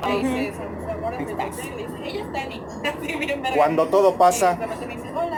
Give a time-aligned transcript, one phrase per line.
[3.54, 4.58] Cuando todo pasa,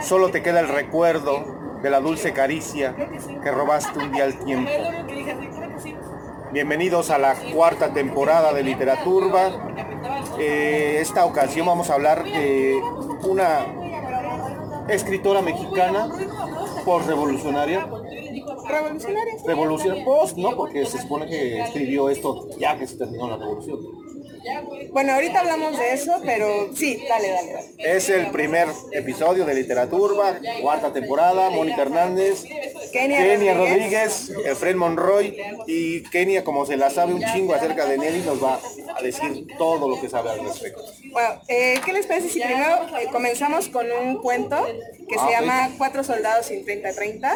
[0.01, 1.43] solo te queda el recuerdo
[1.81, 2.95] de la dulce caricia
[3.43, 4.71] que robaste un día al tiempo.
[6.51, 9.51] Bienvenidos a la cuarta temporada de Literaturba.
[10.39, 12.81] Eh, esta ocasión vamos a hablar de
[13.27, 13.65] una
[14.87, 16.09] escritora mexicana
[16.85, 17.85] post-revolucionaria.
[18.67, 19.33] ¿Revolucionaria?
[19.45, 20.55] Revolución post, ¿no?
[20.55, 23.79] Porque se supone que escribió esto ya que se terminó la revolución.
[24.91, 27.67] Bueno, ahorita hablamos de eso, pero sí, dale, dale, dale.
[27.77, 31.49] Es el primer episodio de Literaturba, cuarta temporada.
[31.49, 32.43] Mónica Hernández,
[32.91, 34.29] Kenia Kenia Rodríguez.
[34.29, 35.35] Rodríguez, Efren Monroy
[35.67, 38.59] y Kenia, como se la sabe un chingo acerca de Nelly, nos va
[38.97, 40.81] a decir todo lo que sabe al respecto.
[41.11, 44.63] Bueno, eh, ¿qué les parece si primero eh, comenzamos con un cuento
[45.09, 45.31] que Ah, se ok.
[45.31, 47.31] llama Cuatro soldados sin 30-30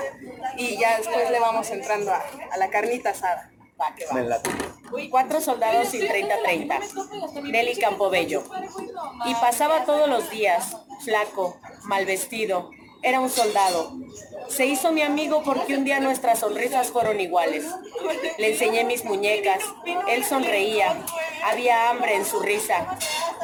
[0.57, 3.51] y ya después le vamos entrando a, a la carnita asada?
[3.79, 4.13] Va, que va.
[4.13, 4.49] Me late.
[5.09, 7.43] Cuatro soldados sin 30-30.
[7.43, 8.43] Nelly Campobello.
[9.25, 12.71] Y pasaba todos los días, flaco, mal vestido.
[13.03, 13.93] Era un soldado.
[14.49, 17.65] Se hizo mi amigo porque un día nuestras sonrisas fueron iguales.
[18.37, 19.63] Le enseñé mis muñecas.
[20.07, 20.95] Él sonreía.
[21.43, 22.97] Había hambre en su risa.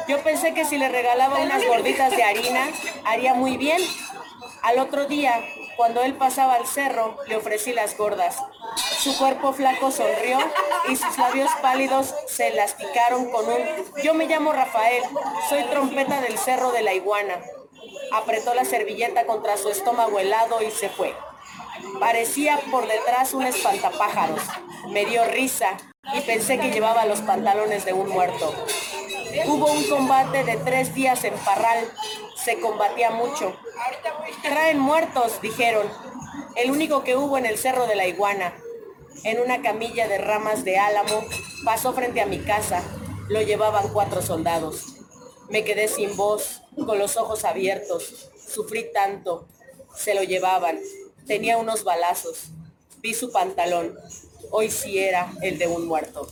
[0.08, 2.68] Yo pensé que si le regalaba unas gorditas de harina,
[3.04, 3.80] haría muy bien.
[4.62, 5.44] Al otro día,
[5.76, 8.38] cuando él pasaba al cerro, le ofrecí las gordas.
[9.04, 10.38] Su cuerpo flaco sonrió
[10.88, 13.58] y sus labios pálidos se elasticaron con un
[14.02, 15.02] Yo me llamo Rafael,
[15.50, 17.38] soy trompeta del cerro de la iguana.
[18.12, 21.14] Apretó la servilleta contra su estómago helado y se fue.
[22.00, 24.40] Parecía por detrás un espantapájaros.
[24.88, 25.76] Me dio risa
[26.14, 28.54] y pensé que llevaba los pantalones de un muerto.
[29.44, 31.92] Hubo un combate de tres días en Parral.
[32.42, 33.54] Se combatía mucho.
[34.40, 35.86] Traen muertos, dijeron.
[36.56, 38.54] El único que hubo en el Cerro de la Iguana.
[39.22, 41.24] En una camilla de ramas de álamo
[41.64, 42.82] pasó frente a mi casa.
[43.28, 44.96] Lo llevaban cuatro soldados.
[45.48, 48.30] Me quedé sin voz, con los ojos abiertos.
[48.46, 49.46] Sufrí tanto.
[49.94, 50.78] Se lo llevaban.
[51.26, 52.48] Tenía unos balazos.
[53.00, 53.96] Vi su pantalón.
[54.50, 56.26] Hoy sí era el de un muerto.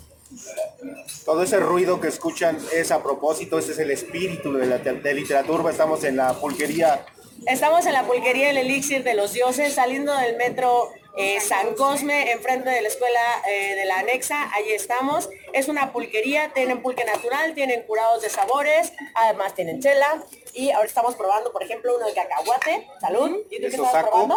[1.25, 5.15] Todo ese ruido que escuchan es a propósito, ese es el espíritu de la de
[5.15, 5.71] Literaturba.
[5.71, 7.05] Estamos en la pulquería
[7.47, 12.33] Estamos en la pulquería El Elixir de los Dioses, saliendo del metro eh, San Cosme,
[12.33, 14.51] enfrente de la escuela eh, de la anexa.
[14.55, 15.29] Allí estamos.
[15.53, 20.23] Es una pulquería, tienen pulque natural, tienen curados de sabores, además tienen chela.
[20.55, 22.87] Y ahora estamos probando, por ejemplo, uno de cacahuate.
[23.01, 23.39] Salud.
[23.51, 24.11] ¿Y tú qué estás saco.
[24.11, 24.37] probando?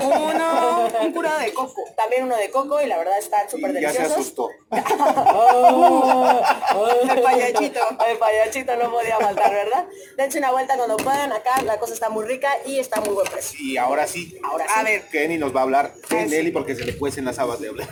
[0.00, 1.82] Uno, un curado de coco.
[1.96, 4.18] También uno de coco y la verdad están súper ya se deliciosos.
[4.18, 4.48] asustó.
[7.10, 7.80] El payachito.
[8.08, 9.86] El payachito no podía faltar, ¿verdad?
[10.16, 11.32] Dense una vuelta cuando puedan.
[11.32, 13.58] Acá la cosa está muy rica y está muy buen precio.
[13.62, 14.72] Y ahora sí, Ahora sí.
[14.76, 16.26] A ver, Kenny nos va a hablar de.
[16.26, 17.88] Nelly porque se le cuecen las habas de hablar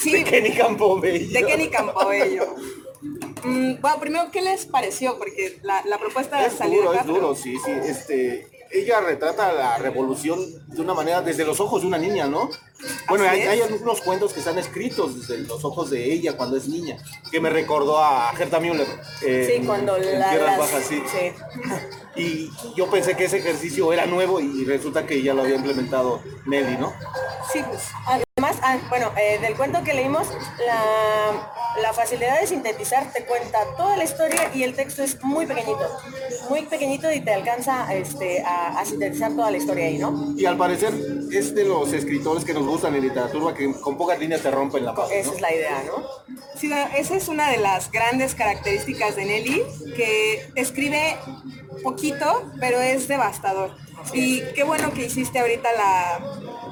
[0.00, 0.12] Sí.
[0.12, 1.32] de Kenny Campobello.
[1.32, 2.54] de Kenny Campobello.
[3.44, 5.16] Mm, bueno, primero, ¿qué les pareció?
[5.18, 7.70] Porque la, la propuesta de Es salir duro, es duro, sí, sí.
[7.70, 10.38] Este, ella retrata la revolución
[10.68, 12.50] de una manera desde los ojos de una niña, ¿no?
[13.08, 16.96] Bueno, hay, algunos cuentos que están escritos desde los ojos de ella cuando es niña,
[17.30, 18.86] que me recordó a Gerta Müller.
[19.22, 21.02] eh, Sí, cuando en la, Tierras las- Bajas, sí.
[21.10, 21.32] sí.
[22.18, 26.20] Y yo pensé que ese ejercicio era nuevo y resulta que ya lo había implementado
[26.46, 26.92] Nelly, ¿no?
[27.52, 27.82] Sí, pues.
[28.06, 30.26] Además, ah, bueno, eh, del cuento que leímos,
[30.66, 35.46] la, la facilidad de sintetizar te cuenta toda la historia y el texto es muy
[35.46, 35.88] pequeñito,
[36.48, 40.34] muy pequeñito y te alcanza este, a, a sintetizar toda la historia ahí, ¿no?
[40.36, 40.92] Y al parecer
[41.32, 44.84] es de los escritores que nos gustan en literatura que con pocas líneas te rompen
[44.84, 45.34] la paz, Esa ¿no?
[45.36, 46.04] es la idea, ¿no?
[46.56, 49.62] Sí, esa es una de las grandes características de Nelly,
[49.96, 51.16] que escribe
[51.82, 53.70] poquito, pero es devastador.
[54.12, 56.20] Y qué bueno que hiciste ahorita la,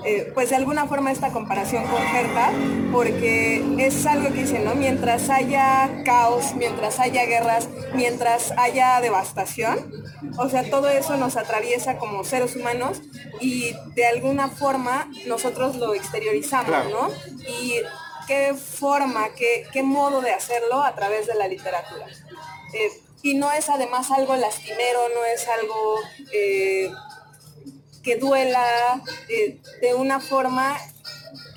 [0.05, 2.51] eh, pues de alguna forma esta comparación con Gerta,
[2.93, 4.75] porque es algo que dicen, ¿no?
[4.75, 9.93] Mientras haya caos, mientras haya guerras, mientras haya devastación,
[10.39, 13.01] o sea, todo eso nos atraviesa como seres humanos
[13.41, 16.91] y de alguna forma nosotros lo exteriorizamos, Claro.
[16.91, 17.09] ¿no?
[17.49, 17.75] Y
[18.27, 22.07] qué forma, qué, qué modo de hacerlo a través de la literatura.
[22.73, 22.91] Eh,
[23.23, 25.97] y no es además algo lastimero, no es algo
[26.33, 26.91] eh,
[28.07, 30.79] que duela eh, de una forma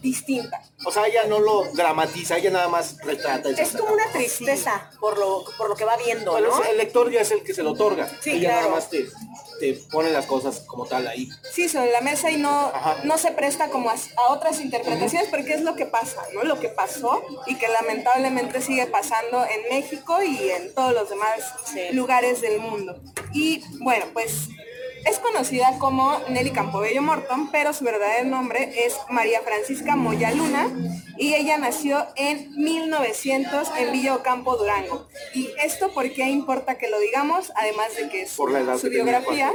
[0.01, 0.60] distinta.
[0.84, 3.50] O sea, ella no lo dramatiza, ella nada más retrata.
[3.50, 6.63] Es como una tristeza por lo, por lo que va viendo, Bueno, ¿no?
[6.63, 8.10] el lector ya es el que se lo otorga.
[8.22, 8.62] Sí, ella claro.
[8.62, 9.06] nada más te,
[9.60, 11.30] te pone las cosas como tal ahí.
[11.54, 12.95] Sí, sobre la mesa y no, Ajá.
[13.04, 16.44] no se presta como a, a otras interpretaciones, porque es lo que pasa, ¿no?
[16.44, 21.42] Lo que pasó y que lamentablemente sigue pasando en México y en todos los demás
[21.74, 21.81] Sí.
[21.92, 23.00] lugares del mundo.
[23.34, 24.48] Y bueno, pues
[25.06, 30.69] Es conocida como Nelly Campobello Morton, pero su verdadero nombre es María Francisca Moya Luna
[31.18, 35.07] y ella nació en 1900 en Villa Ocampo, Durango.
[35.34, 38.78] Y esto por qué importa que lo digamos, además de que es Por la edad
[38.78, 39.54] su biografía,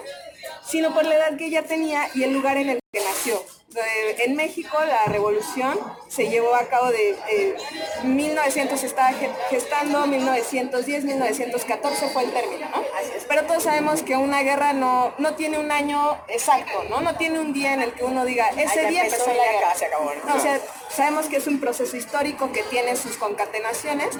[0.67, 3.43] sino por la edad que ella tenía y el lugar en el que nació.
[3.77, 5.79] Eh, En México la revolución
[6.09, 7.57] se llevó a cabo de eh,
[8.05, 12.83] 1900 se estaba ge- gestando, 1910, 1914 fue el término, ¿no?
[13.29, 17.01] Pero todos sabemos que una guerra no, no tiene un año exacto, ¿no?
[17.01, 19.69] No tiene un día en el que uno diga, ese ya día empezó la guerra.
[19.71, 20.25] acá se acabó, ¿no?
[20.25, 20.61] No, o sea,
[20.91, 24.11] sabemos que es un proceso histórico que tiene sus concatenaciones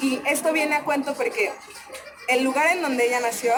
[0.00, 1.52] y esto viene a cuento porque
[2.28, 3.54] el lugar en donde ella nació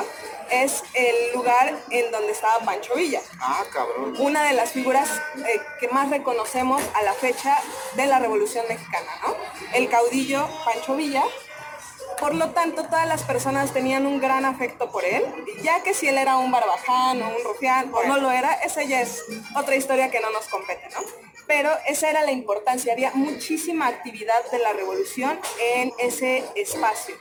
[0.50, 4.14] es el lugar en donde estaba Pancho Villa, Ah, cabrón.
[4.20, 5.08] una de las figuras
[5.44, 7.58] eh, que más reconocemos a la fecha
[7.94, 9.34] de la Revolución Mexicana, ¿no?
[9.74, 11.24] El caudillo Pancho Villa.
[12.20, 15.22] Por lo tanto, todas las personas tenían un gran afecto por él,
[15.62, 18.82] ya que si él era un barbaján o un rufián o no lo era, esa
[18.84, 19.22] ya es
[19.54, 21.00] otra historia que no nos compete, ¿no?
[21.46, 27.16] Pero esa era la importancia, había muchísima actividad de la revolución en ese espacio.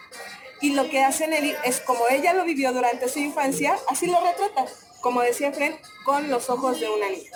[0.65, 4.19] Y lo que hace Nelly es como ella lo vivió durante su infancia, así lo
[4.19, 4.65] retrata,
[4.99, 7.29] como decía Fren, con los ojos de una niña.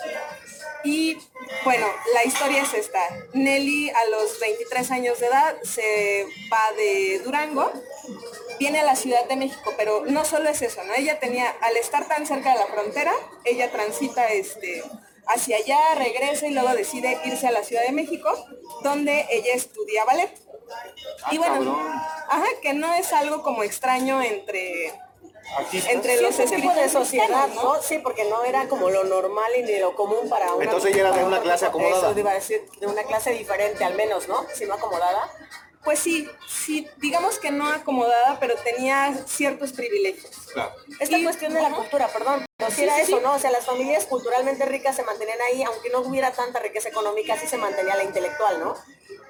[0.82, 1.16] Y
[1.62, 2.98] bueno, la historia es esta.
[3.32, 7.70] Nelly a los 23 años de edad se va de Durango,
[8.58, 10.92] viene a la Ciudad de México, pero no solo es eso, ¿no?
[10.94, 13.12] Ella tenía, al estar tan cerca de la frontera,
[13.44, 14.82] ella transita este,
[15.28, 18.28] hacia allá, regresa y luego decide irse a la Ciudad de México,
[18.82, 20.49] donde ella estudia ballet.
[21.24, 21.88] Ah, y bueno, cabrón.
[22.28, 24.86] ajá, que no es algo como extraño entre,
[25.88, 27.80] entre Sí, los es un tipo de sociedad, ¿no?
[27.82, 30.64] Sí, porque no era como lo normal y ni lo común para una...
[30.64, 32.10] Entonces ella era de una clase acomodada.
[32.10, 34.46] Eso iba a decir, de una clase diferente al menos, ¿no?
[34.54, 35.30] Si no acomodada.
[35.82, 40.30] Pues sí, sí, digamos que no acomodada, pero tenía ciertos privilegios.
[40.52, 40.74] Claro.
[41.00, 43.20] Esta Y- cuestión de la cultura, perdón, pero sí era eso.
[43.20, 43.34] ¿no?
[43.34, 47.36] O sea, las familias culturalmente ricas se mantenían ahí, aunque no hubiera tanta riqueza económica,
[47.38, 48.76] sí se mantenía la intelectual, ¿no?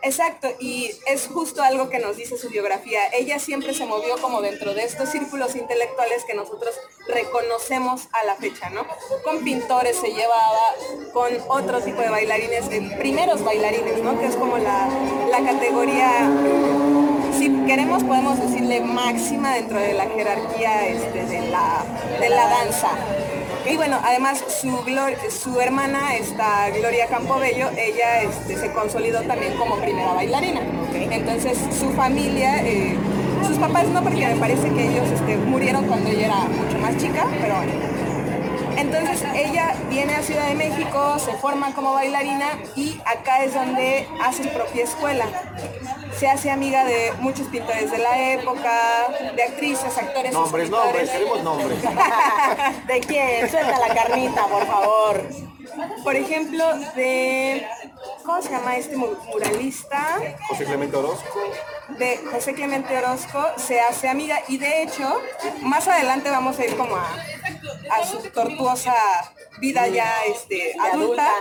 [0.02, 3.00] Exacto, y es justo algo que nos dice su biografía.
[3.12, 6.74] Ella siempre se movió como dentro de estos círculos intelectuales que nosotros
[7.06, 8.86] reconocemos a la fecha, ¿no?
[9.24, 10.74] Con pintores se llevaba,
[11.12, 14.18] con otro tipo de bailarines, de primeros bailarines, ¿no?
[14.18, 14.88] Que es como la,
[15.30, 16.30] la categoría,
[17.36, 21.84] si queremos podemos decirle máxima dentro de la jerarquía este, de, la,
[22.18, 22.88] de la danza.
[23.70, 29.56] Y bueno, además su, glor- su hermana, esta Gloria Campobello, ella este, se consolidó también
[29.56, 30.60] como primera bailarina.
[30.92, 32.96] Entonces su familia, eh,
[33.46, 36.96] sus papás no, porque me parece que ellos este, murieron cuando ella era mucho más
[36.96, 37.72] chica, pero bueno.
[38.76, 44.08] Entonces ella viene a Ciudad de México, se forma como bailarina y acá es donde
[44.20, 45.26] hace su propia escuela.
[46.20, 51.42] Se hace amiga de muchos pintores de la época, de actrices, actores, Nombres, nombres, queremos
[51.42, 51.78] nombres.
[52.86, 53.50] ¿De quién?
[53.50, 55.22] Suelta la carnita, por favor.
[56.04, 56.62] Por ejemplo,
[56.94, 57.66] de.
[58.24, 60.18] ¿Cómo se llama este mu- muralista?
[60.46, 61.40] José Clemente Orozco.
[61.88, 65.22] De José Clemente Orozco se hace amiga y de hecho,
[65.62, 67.06] más adelante vamos a ir como a,
[67.92, 68.94] a su tortuosa
[69.58, 71.32] vida ya este, adulta, adulta.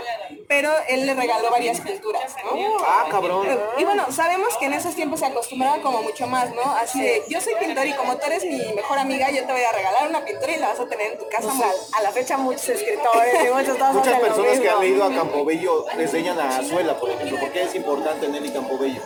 [0.49, 2.77] Pero él le regaló varias pinturas, ¿no?
[2.83, 3.47] Ah, cabrón.
[3.77, 6.63] Y bueno, sabemos que en esos tiempos se acostumbraba como mucho más, ¿no?
[6.63, 9.61] Así de, yo soy pintor y como tú eres mi mejor amiga, yo te voy
[9.61, 11.49] a regalar una pintura y la vas a tener en tu casa.
[11.49, 15.13] O sea, a la fecha muchos escritores y muchos Muchas personas que han leído a
[15.13, 17.39] Campobello enseñan a Azuela, por ejemplo.
[17.39, 19.01] ¿Por qué es importante Nelly Campobello?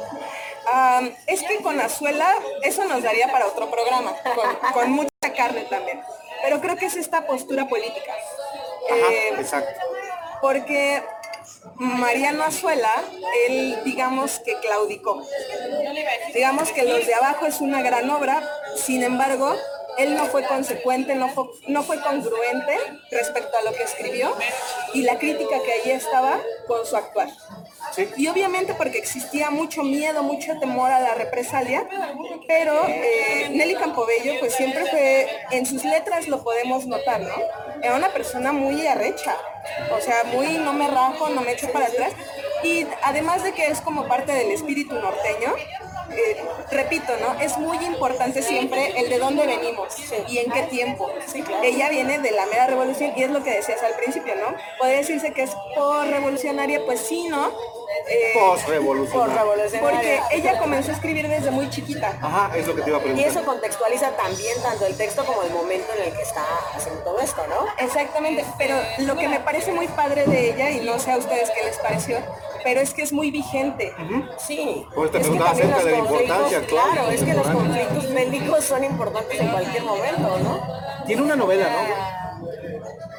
[0.72, 5.66] Am, es que con Azuela eso nos daría para otro programa, con, con mucha carne
[5.70, 6.02] también.
[6.42, 8.14] Pero creo que es esta postura política.
[8.90, 9.82] Ajá, Eh, exacto.
[10.42, 11.04] porque
[11.76, 12.92] Mariano Azuela,
[13.48, 15.26] él digamos que claudicó.
[16.34, 18.44] Digamos que Los de Abajo es una gran obra,
[18.76, 19.56] sin embargo,
[19.98, 22.78] él no fue consecuente, no fue, no fue congruente
[23.12, 24.36] respecto a lo que escribió
[24.94, 27.30] y la crítica que allí estaba con su actuar.
[27.92, 28.10] Sí.
[28.18, 31.88] Y obviamente porque existía mucho miedo, mucho temor a la represalia,
[32.48, 37.36] pero eh, Nelly Campobello pues siempre fue, en sus letras lo podemos notar, ¿no?
[37.82, 39.36] Era una persona muy arrecha,
[39.96, 42.14] o sea, muy no me rajo, no me echo para atrás.
[42.64, 45.54] Y además de que es como parte del espíritu norteño,
[46.12, 47.40] eh, repito, ¿no?
[47.40, 49.88] Es muy importante siempre el de dónde venimos
[50.28, 51.10] y en qué tiempo.
[51.64, 54.56] Ella viene de la mera revolución y es lo que decías al principio, ¿no?
[54.78, 57.52] Podría decirse que es por revolucionaria, pues sí, ¿no?
[58.10, 58.34] Eh,
[59.82, 62.18] porque ella comenzó a escribir desde muy chiquita.
[62.22, 63.32] Ajá, es lo que te iba a Y preguntar.
[63.32, 66.44] eso contextualiza también tanto el texto como el momento en el que está
[66.76, 67.66] haciendo todo esto, ¿no?
[67.78, 71.50] Exactamente, pero lo que me parece muy padre de ella, y no sé a ustedes
[71.52, 72.18] qué les pareció,
[72.64, 73.94] pero es que es muy vigente.
[74.38, 74.86] Sí.
[74.96, 77.48] Pues te Es que acerca los de la conflictos- importancia actual, Claro, es que los
[77.48, 80.62] conflictos bélicos son importantes en cualquier momento, ¿no?
[81.06, 82.23] Tiene una novela, ¿no?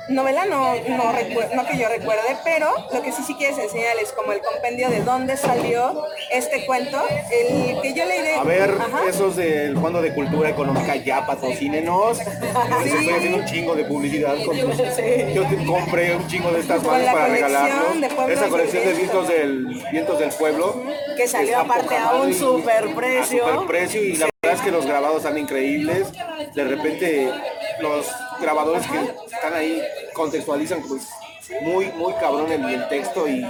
[0.08, 1.12] Novela no, no,
[1.54, 4.90] no que yo recuerde, pero lo que sí sí quieres enseñar es como el compendio
[4.90, 8.34] de dónde salió este cuento, el que yo leí de...
[8.34, 9.08] A ver, Ajá.
[9.08, 12.18] esos del Fondo de Cultura Económica ya patrocínenos.
[12.18, 14.76] Les estoy haciendo un chingo de publicidad con sus-
[15.34, 18.28] Yo te compré un chingo de estas la para regalarlos.
[18.28, 20.84] Esa colección de vientos del vientos del pueblo.
[21.16, 22.34] Que salió aparte a un y-.
[22.34, 26.08] A superprecio y la verdad es que los grabados están increíbles.
[26.54, 27.30] De repente
[27.80, 28.06] los
[28.40, 28.98] grabadores que
[29.34, 29.82] están ahí
[30.14, 31.08] contextualizan pues
[31.60, 33.44] muy muy cabrón el, el texto y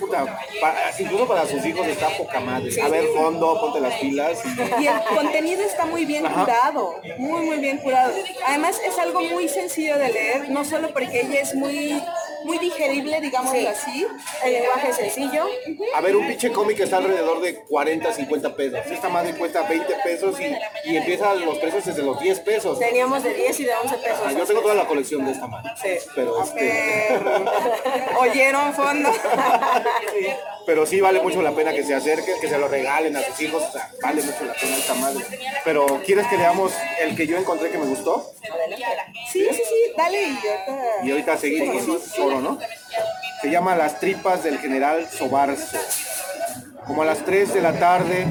[0.00, 0.24] puta,
[0.60, 2.70] para- incluso para sus hijos está poca madre.
[2.82, 6.40] A ver fondo, ponte las pilas y Y el contenido está muy bien Ajá.
[6.44, 8.12] curado, muy muy bien curado.
[8.46, 12.02] Además es algo muy sencillo de leer, no solo porque ella es muy
[12.46, 13.66] muy digerible, digámoslo Sí.
[13.66, 14.06] así.
[14.44, 15.46] El lenguaje sencillo.
[15.94, 18.80] A ver, un pinche cómic está alrededor de 40, 50 pesos.
[18.90, 22.78] Esta madre cuesta 20 pesos y, y empieza los precios desde los 10 pesos.
[22.78, 24.20] Teníamos de 10 y de 11 pesos.
[24.24, 25.70] Ah, Yo tengo toda la colección de esta madre.
[25.82, 26.08] Sí.
[26.14, 26.66] Pero, este,
[27.14, 27.18] Eh,
[28.20, 29.10] Oyeron fondo.
[30.66, 33.40] pero sí vale mucho la pena que se acerquen, que se lo regalen a sus
[33.40, 33.62] hijos.
[33.62, 35.24] o sea, vale mucho la pena esta madre.
[35.64, 38.30] Pero, ¿quieres que leamos el que yo encontré que me gustó?
[39.32, 42.58] Sí, sí, sí, dale y ahorita- Y ahorita seguimos con más oro, ¿no?
[43.40, 45.78] Se llama Las tripas del general Sobarzo.
[46.86, 48.26] Como a las 3 de la tarde,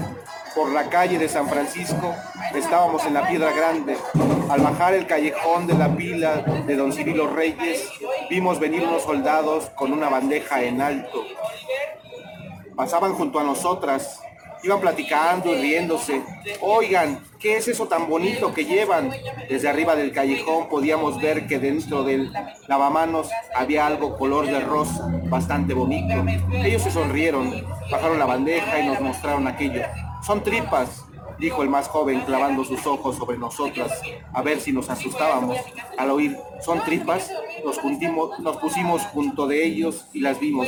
[0.56, 2.16] por la calle de San Francisco,
[2.54, 3.98] estábamos en la Piedra Grande.
[4.50, 7.84] Al bajar el callejón de la pila de Don Cirilo Reyes,
[8.30, 11.24] vimos venir unos soldados con una bandeja en alto.
[12.76, 14.20] Pasaban junto a nosotras,
[14.64, 16.22] iban platicando y riéndose.
[16.62, 19.12] Oigan, ¿qué es eso tan bonito que llevan?
[19.50, 22.34] Desde arriba del callejón podíamos ver que dentro del
[22.68, 26.16] lavamanos había algo color de rosa, bastante bonito.
[26.52, 29.84] Ellos se sonrieron, bajaron la bandeja y nos mostraron aquello.
[30.26, 31.05] Son tripas,
[31.40, 33.92] dijo el más joven clavando sus ojos sobre nosotras
[34.34, 35.58] a ver si nos asustábamos.
[35.98, 37.32] Al oír, son tripas,
[37.64, 40.68] nos, juntimos, nos pusimos junto de ellos y las vimos.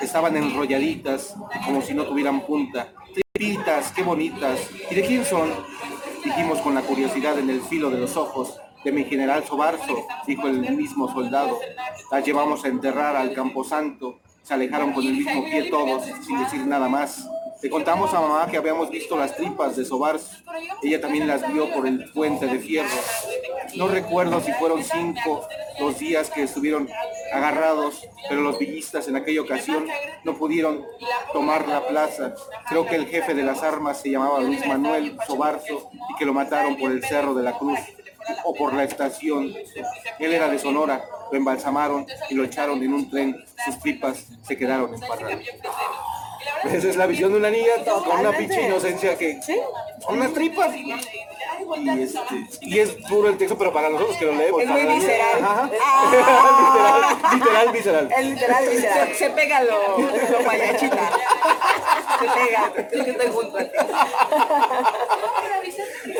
[0.00, 2.92] Estaban enrolladitas, como si no tuvieran punta.
[3.32, 4.60] Tripitas, qué bonitas.
[4.90, 5.50] ¿Y de quién son?
[6.24, 8.58] Dijimos con la curiosidad en el filo de los ojos.
[8.84, 11.58] De mi general Sobarzo, dijo el mismo soldado.
[12.10, 14.20] Las llevamos a enterrar al Camposanto.
[14.42, 17.28] Se alejaron con el mismo pie todos, sin decir nada más.
[17.62, 20.36] Le contamos a mamá que habíamos visto las tripas de Sobarzo.
[20.82, 22.88] Ella también las vio por el puente de fierro.
[23.74, 25.46] No recuerdo si fueron cinco
[25.80, 26.88] los días que estuvieron
[27.32, 29.86] agarrados, pero los villistas en aquella ocasión
[30.24, 30.84] no pudieron
[31.32, 32.34] tomar la plaza.
[32.68, 36.34] Creo que el jefe de las armas se llamaba Luis Manuel Sobarzo y que lo
[36.34, 37.80] mataron por el Cerro de la Cruz
[38.44, 39.52] o por la estación.
[40.18, 43.36] Él era de Sonora, lo embalsamaron y lo echaron en un tren.
[43.64, 45.00] Sus tripas se quedaron en.
[46.72, 50.74] Esa es la visión de una niña con una pinche inocencia que son unas tripas.
[50.76, 52.18] Y, este,
[52.60, 54.62] y es puro el texto, pero para nosotros que lo leemos.
[54.62, 55.42] Es muy visceral.
[55.42, 55.70] Ajá.
[55.82, 57.18] Ah.
[57.32, 58.12] literal, literal, visceral.
[58.12, 59.08] Es literal, literal.
[59.08, 61.10] Se, se pega lo, lo guayachita.
[62.20, 62.72] Se pega.
[62.72, 63.70] Que estoy junto a ti.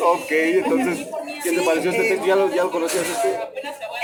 [0.03, 1.07] Ok, entonces,
[1.43, 2.27] ¿qué te Sí, pareció este eh, texto?
[2.27, 3.39] ¿Ya lo, ya lo conocías este?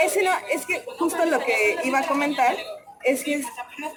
[0.03, 2.57] Ese no, es que justo lo que iba a comentar
[3.05, 3.43] es que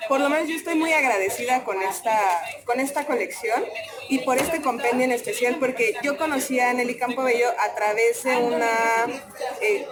[0.08, 2.20] por lo menos yo estoy muy agradecida con esta,
[2.66, 3.64] con esta colección
[4.10, 8.38] y por este compendio en especial porque yo conocí a Nelly Campobello a través de
[8.38, 8.70] una,
[9.62, 9.86] eh,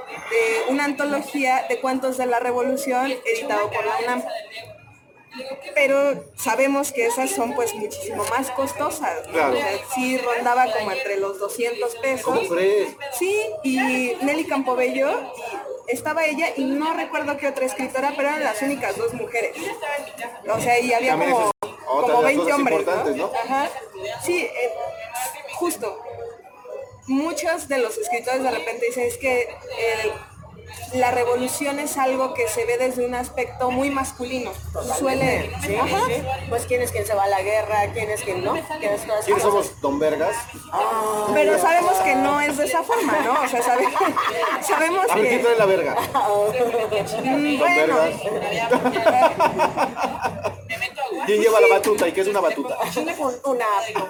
[0.70, 4.24] una antología de cuentos de la revolución editado por la UNAM.
[5.74, 9.26] Pero sabemos que esas son pues muchísimo más costosas.
[9.28, 9.34] ¿no?
[9.34, 9.54] Claro.
[9.54, 12.24] O sea, sí rondaba como entre los 200 pesos.
[12.26, 12.96] ¿Cómo crees?
[13.18, 15.12] Sí, y Nelly Campobello,
[15.88, 19.56] y estaba ella y no recuerdo qué otra escritora, pero eran las únicas dos mujeres.
[20.50, 21.52] O sea, y había como,
[21.86, 22.86] como las 20 cosas hombres,
[23.18, 23.32] ¿no?
[23.44, 23.70] Ajá.
[24.24, 24.72] Sí, eh,
[25.56, 26.00] justo.
[27.08, 30.12] Muchos de los escritores de repente dicen es que el-
[30.94, 34.52] la revolución es algo que se ve desde un aspecto muy masculino.
[34.98, 35.98] Suele, Sí, Ajá.
[36.08, 36.14] sí.
[36.50, 38.54] Pues quién es quien se va a la guerra, quién es quien no.
[38.80, 40.36] ¿Quién es todas ¿Quiénes somos Don Vergas?
[41.34, 43.42] Pero sabemos que no es de esa forma, ¿no?
[43.42, 43.88] O sea, sabe-
[44.62, 45.44] sabemos A ver, ¿quién que...
[45.46, 45.96] trae la verga?
[47.24, 48.22] Mm, Don Bueno, Vergas.
[51.26, 52.08] ¿Quién lleva la batuta?
[52.08, 52.78] ¿Y qué es una batuta?
[52.98, 53.66] Un- Una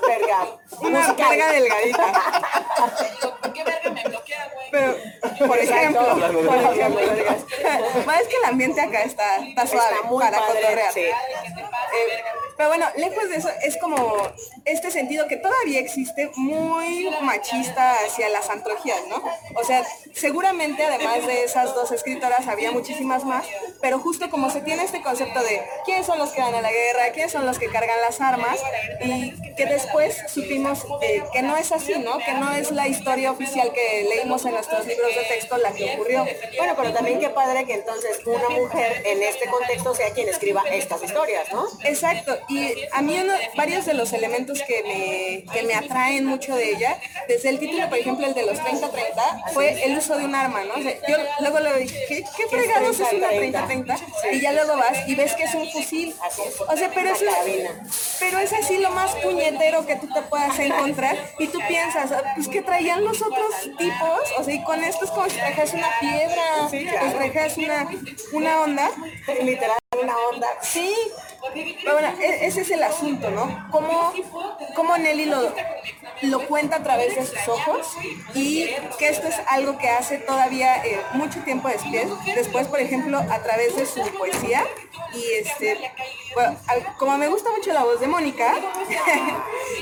[0.07, 0.47] verga.
[0.81, 2.13] una carga delgadita.
[4.71, 5.12] Pero, por ejemplo, Hablando de
[5.47, 7.37] por ejemplo, de vergas.
[8.05, 10.93] Bueno, es que el ambiente acá está, está suave Está muy para padre, cotorrear.
[10.93, 11.01] sí.
[11.01, 12.23] Eh,
[12.57, 13.97] Pero bueno, lejos de eso, es como
[14.65, 19.23] este sentido que todavía existe muy machista hacia las antologías, ¿no?
[19.55, 19.83] O sea,
[20.13, 23.45] seguramente además de esas dos escritoras había muchísimas más,
[23.81, 26.71] pero justo como se tiene este concepto de quiénes son los que van a la
[26.71, 28.59] guerra, quiénes son los que cargan las armas,
[29.01, 32.17] y que después supimos eh, que no es así, ¿no?
[32.19, 35.93] Que no es la historia oficial que leímos en nuestros libros de texto la que
[35.93, 36.25] ocurrió.
[36.57, 40.63] Bueno, pero también qué padre que entonces una mujer en este contexto sea quien escriba
[40.71, 41.67] estas historias, ¿no?
[41.83, 46.55] Exacto, y a mí uno, varios de los elementos que me, que me atraen mucho
[46.55, 46.97] de ella,
[47.27, 50.63] desde el título, por ejemplo, el de los 30-30, fue el uso de un arma,
[50.63, 50.75] ¿no?
[50.75, 53.99] O sea, yo luego le dije, ¿qué, qué fregados es una 30-30?
[54.33, 56.13] Y ya luego vas y ves que es un fusil.
[56.67, 57.23] O sea, pero es,
[58.19, 62.47] pero es así lo más puñetero que tú te puedas encontrar y tú piensas, pues
[62.47, 65.89] que traían los otros tipos, o sea, y con esto es como si trajeras una
[65.99, 67.89] piedra, pues trajeras una,
[68.33, 68.91] una onda,
[69.41, 70.47] literal una onda.
[70.61, 70.93] Sí,
[71.51, 73.67] pero bueno, ese es el asunto, ¿no?
[73.69, 74.13] Cómo,
[74.75, 75.53] cómo Nelly lo,
[76.21, 77.97] lo cuenta a través de sus ojos
[78.33, 83.17] y que esto es algo que hace todavía eh, mucho tiempo después, después, por ejemplo,
[83.17, 84.65] a través de su poesía.
[85.13, 85.91] Y este,
[86.33, 86.57] bueno,
[86.97, 88.55] como me gusta mucho la voz de Mónica,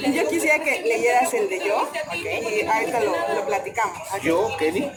[0.13, 3.98] yo quisiera que leyeras el de yo y ahorita lo, lo platicamos.
[4.24, 4.91] ¿Yo, Kenny?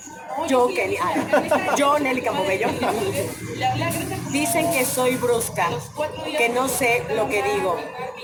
[0.49, 2.69] Yo, Kenny, ah, yo, Nelly Campobello.
[4.31, 5.69] Dicen que soy brusca,
[6.37, 7.77] que no sé lo que digo,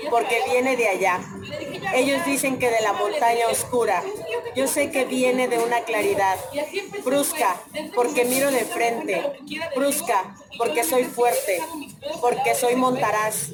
[0.09, 1.19] porque viene de allá.
[1.93, 4.03] Ellos dicen que de la montaña oscura.
[4.55, 6.37] Yo sé que viene de una claridad.
[7.03, 7.61] Brusca,
[7.93, 9.21] porque miro de frente.
[9.75, 11.59] Brusca, porque soy fuerte,
[12.21, 13.49] porque soy montaraz.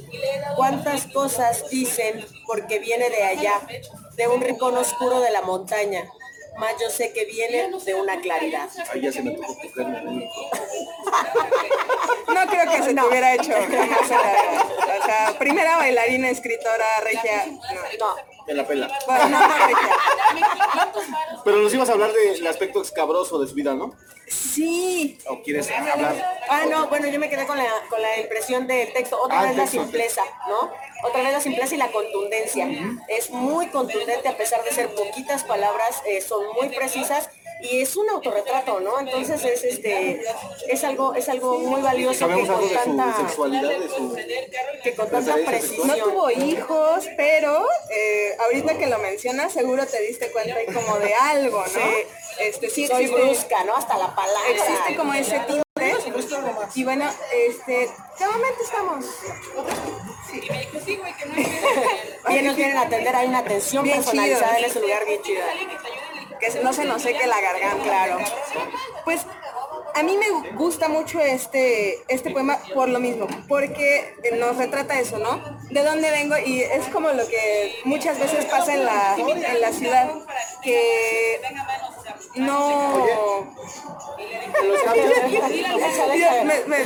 [0.56, 3.60] ¿Cuántas cosas dicen porque viene de allá,
[4.16, 6.10] de un rincón oscuro de la montaña?
[6.58, 8.70] Más yo sé que viene de una claridad.
[8.92, 9.56] Ahí ya se me tocó
[12.34, 13.54] No creo que se te hubiera hecho.
[13.54, 17.46] o sea, primera bailarina, escritora, regia.
[18.00, 18.37] No.
[18.48, 18.88] En la pela.
[21.44, 23.94] Pero nos ibas a hablar del aspecto escabroso de su vida, ¿no?
[24.28, 25.18] Sí.
[25.28, 26.16] ¿O quieres hablar?
[26.50, 29.18] Ah, no, bueno, yo me quedé con la, con la impresión del texto.
[29.22, 30.72] Otra ah, vez la simpleza, ¿no?
[31.08, 32.68] Otra vez la simpleza y la contundencia.
[33.08, 37.30] Es muy contundente a pesar de ser poquitas palabras, eh, son muy precisas
[37.62, 39.00] y es un autorretrato, ¿no?
[39.00, 40.22] Entonces es este
[40.68, 44.16] es algo es algo muy valioso que con tanta sexualidad, de su
[44.84, 45.88] que con tanta precisión.
[45.88, 51.14] No tuvo hijos, pero eh, ahorita que lo mencionas seguro te diste cuenta como de
[51.14, 51.82] algo, ¿no?
[52.40, 53.76] Este sí soy brusca, ¿no?
[53.76, 54.50] Hasta la palabra.
[54.50, 55.64] Existe como ese timbre.
[56.76, 59.06] Y bueno, este, ¿qué momento estamos?
[60.30, 60.42] Sí.
[62.28, 65.42] Bien nos vienen a atender, hay una atención personalizada en ese lugar bien chido
[66.54, 67.84] que no se nos seque la garganta.
[67.84, 68.18] Claro.
[69.04, 69.26] Pues
[69.96, 75.18] a mí me gusta mucho este, este poema por lo mismo, porque nos retrata eso,
[75.18, 75.42] ¿no?
[75.72, 79.72] De dónde vengo y es como lo que muchas veces pasa en la, en la
[79.72, 80.10] ciudad,
[80.62, 81.42] que
[82.36, 83.48] no...
[86.46, 86.78] me, me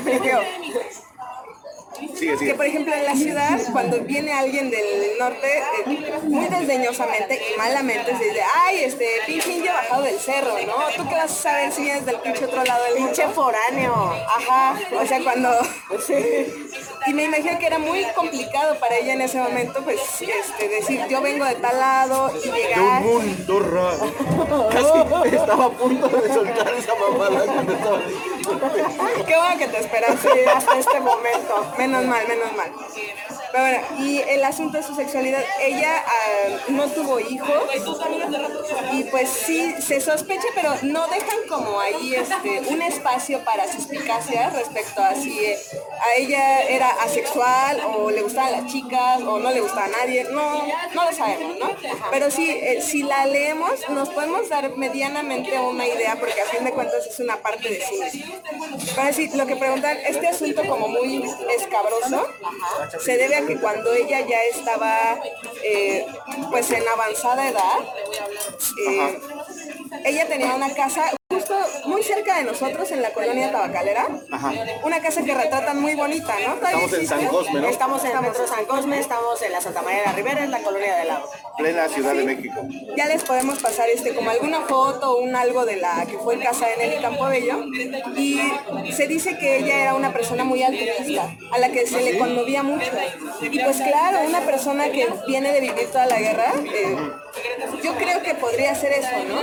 [2.19, 7.57] que por ejemplo en la ciudad, cuando viene alguien del norte, eh, muy desdeñosamente y
[7.57, 10.87] malamente se dice, ay, este pinche indio bajado del cerro, ¿no?
[10.95, 13.93] ¿Tú qué vas a saber si vienes del pinche otro lado del pinche foráneo?
[14.27, 15.49] Ajá, o sea, cuando...
[17.07, 21.01] Y me imagino que era muy complicado para ella en ese momento, pues, este, decir,
[21.09, 23.01] yo vengo de tal lado y llegar...
[23.01, 24.69] De un mundo raro.
[24.69, 27.99] Casi estaba a punto de soltar esa mamada cuando estaba
[29.25, 31.73] Qué bueno que te esperaste hasta este momento.
[31.77, 32.71] Menos mal, menos mal.
[33.51, 37.63] Pero bueno, y el asunto de su sexualidad, ella ah, no tuvo hijos
[38.93, 44.49] y pues sí, se sospecha, pero no dejan como ahí este, un espacio para suspicacia
[44.51, 49.60] respecto a si a ella era asexual o le gustaban las chicas o no le
[49.60, 51.69] gustaba a nadie, no, no lo sabemos, ¿no?
[52.10, 56.63] Pero sí, eh, si la leemos nos podemos dar medianamente una idea porque a fin
[56.63, 58.23] de cuentas es una parte de sí
[58.95, 61.23] Para decir, lo que preguntan, este asunto como muy
[61.58, 61.81] escabroso,
[63.00, 65.20] se debe a que cuando ella ya estaba
[65.63, 66.06] eh,
[66.50, 67.80] pues en avanzada edad,
[68.88, 69.20] eh,
[70.06, 71.12] ella tenía una casa
[71.85, 74.07] muy cerca de nosotros en la colonia tabacalera.
[74.83, 76.55] Una casa que retratan muy bonita, ¿no?
[76.55, 77.67] Estamos en San Cosme, ¿no?
[77.67, 80.51] Estamos en el metro San Cosme, estamos en la Santa María de la Ribera, en
[80.51, 81.29] la colonia de lado.
[81.57, 82.61] Plena Ciudad de México.
[82.95, 86.39] Ya les podemos pasar este como alguna foto o un algo de la que fue
[86.39, 87.65] casa de Nelly Campobello.
[88.15, 92.17] Y se dice que ella era una persona muy altruista, a la que se le
[92.17, 92.91] conmovía mucho.
[93.41, 96.95] Y pues claro, una persona que viene de vivir toda la guerra, eh,
[97.83, 99.41] yo creo que podría ser eso, ¿no?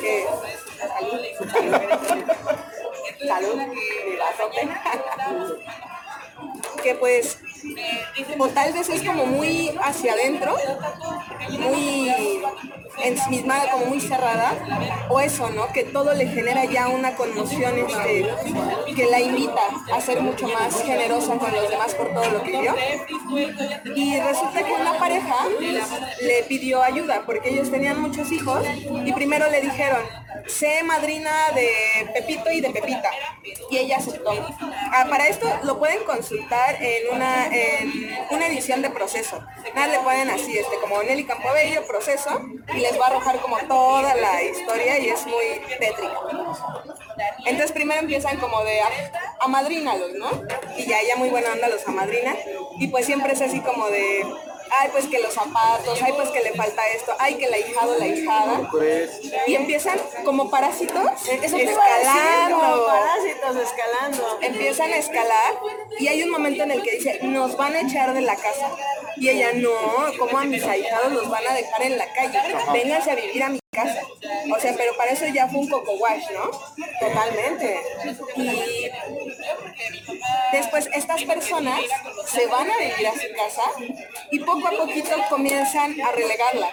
[0.00, 0.26] Que,
[0.76, 1.20] salud,
[3.26, 3.58] salud,
[4.38, 5.56] salud,
[6.82, 7.38] que pues
[8.38, 10.56] o tal vez es como muy hacia adentro,
[11.58, 12.10] muy
[13.02, 15.68] ensimismada, como muy cerrada, o eso, ¿no?
[15.72, 18.26] Que todo le genera ya una conmoción este,
[18.94, 19.62] que la invita
[19.92, 22.74] a ser mucho más generosa con los demás por todo lo que vio.
[23.94, 25.36] Y resulta que una pareja
[26.20, 28.64] le pidió ayuda porque ellos tenían muchos hijos
[29.04, 30.02] y primero le dijeron,
[30.46, 33.10] sé madrina de Pepito y de Pepita.
[33.70, 34.32] Y ella aceptó.
[34.92, 39.42] Ah, para esto lo pueden consultar en una, en una edición de proceso.
[39.74, 42.40] Nada le ponen así, este, como Nelly Campobello, proceso,
[42.74, 46.14] y les va a arrojar como toda la historia y es muy tétrica.
[47.44, 48.80] Entonces primero empiezan como de
[49.40, 50.28] amadrínalos, ¿no?
[50.76, 52.34] Y ya ella muy buena onda los amadrina.
[52.78, 54.24] Y pues siempre es así como de
[54.70, 57.98] ay pues que los zapatos, ay pues que le falta esto, ay que la hijado,
[57.98, 58.70] la hijada.
[59.46, 62.86] Y empiezan como parásitos escalando.
[62.86, 64.38] parásitos escalando.
[64.40, 65.54] Empiezan a escalar
[65.98, 68.70] y hay un momento en el que dice, nos van a echar de la casa.
[69.16, 69.72] Y ella, no,
[70.18, 72.38] como a mis ahijados los van a dejar en la calle.
[72.72, 74.02] Vénganse a vivir a mi casa.
[74.54, 76.50] O sea, pero para eso ya fue un coco wash, ¿no?
[77.00, 77.80] Totalmente.
[78.36, 78.90] Y
[80.52, 81.80] después estas personas
[82.26, 83.62] se van a vivir a su casa
[84.30, 86.70] y poco a poquito comienzan a relegarla.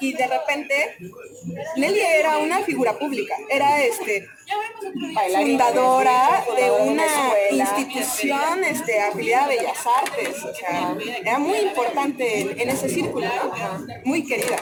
[0.00, 0.96] Y de repente,
[1.76, 4.28] Nelly era una figura pública, era este
[5.32, 7.06] fundadora de una
[7.50, 13.28] institución este, afiliada a Bellas Artes, o sea, era muy importante en, ese círculo,
[14.04, 14.56] muy querida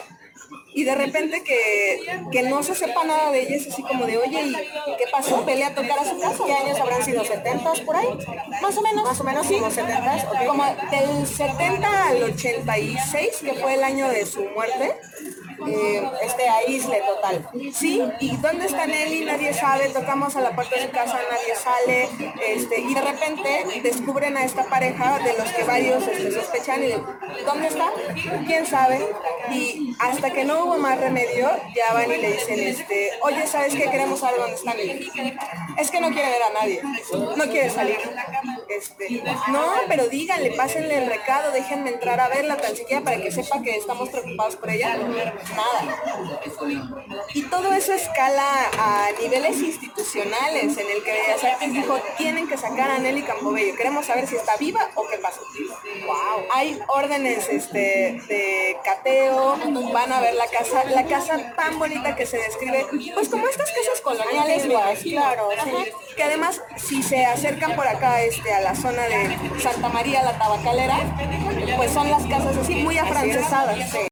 [0.73, 4.19] y de repente que, que, no se sepa nada de ella es así como de,
[4.19, 4.53] oye, ¿y
[4.97, 5.45] qué pasó?
[5.45, 6.45] ¿Pelea a tocar a su casa?
[6.45, 7.25] ¿Qué años habrán sido?
[7.25, 8.09] ¿70 por ahí?
[8.63, 9.05] Más o menos.
[9.05, 9.55] Más o menos, sí.
[9.55, 10.47] Como 70 okay.
[10.47, 14.97] Como del 70 al 86, que fue el año de su muerte,
[15.67, 17.49] este aísle total.
[17.73, 21.55] Sí, y dónde está Nelly, nadie sabe, tocamos a la puerta de su casa, nadie
[21.55, 22.09] sale,
[22.47, 26.93] este, y de repente descubren a esta pareja de los que varios este, sospechan y
[27.45, 27.91] ¿dónde está?
[28.47, 29.07] ¿Quién sabe?
[29.51, 33.75] Y hasta que no hubo más remedio, ya van y le dicen, este, oye, ¿sabes
[33.75, 33.91] qué?
[33.91, 35.11] Queremos saber dónde está Nelly.
[35.79, 36.83] Es que no quiere ver a nadie,
[37.37, 37.99] no quiere salir.
[38.69, 43.31] Este, no, pero díganle, pásenle el recado, déjenme entrar a verla tan siquiera para que
[43.31, 44.97] sepa que estamos preocupados por ella
[45.55, 46.03] nada.
[47.35, 52.91] Y todo eso escala a niveles institucionales en el que Bellas dijo, tienen que sacar
[52.91, 55.41] a Nelly Campobello, queremos saber si está viva o qué pasó.
[56.07, 56.47] Wow.
[56.53, 59.57] Hay órdenes este, de cateo,
[59.93, 63.71] van a ver la casa, la casa tan bonita que se describe, pues como estas
[63.71, 64.67] casas coloniales,
[65.03, 65.49] claro,
[66.17, 70.39] que además si se acercan por acá este, a la zona de Santa María la
[70.39, 70.99] Tabacalera,
[71.77, 74.10] pues son las casas así muy afrancesadas.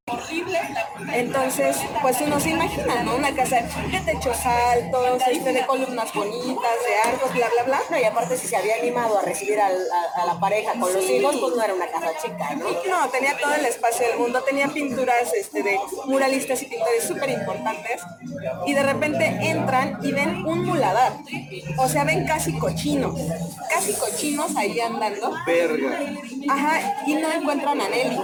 [1.12, 3.16] Entonces, pues uno se imagina, ¿no?
[3.16, 7.80] Una casa de techos altos, este, de columnas bonitas, de arcos, bla, bla, bla.
[7.90, 10.92] No, y aparte si se había animado a recibir al, a, a, la pareja con
[10.92, 12.68] los hijos, pues no era una casa chica, ¿no?
[12.70, 17.30] No, tenía todo el espacio del mundo, tenía pinturas este, de muralistas y pintores súper
[17.30, 18.02] importantes.
[18.66, 21.12] Y de repente entran y ven un muladar.
[21.78, 23.20] O sea, ven casi cochinos,
[23.68, 25.32] casi cochinos ahí andando.
[25.46, 26.00] Verga.
[26.48, 28.18] Ajá, y no encuentran a Nelly.